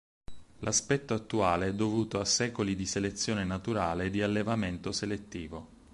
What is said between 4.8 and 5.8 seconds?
selettivo.